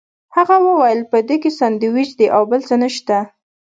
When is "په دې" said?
1.11-1.37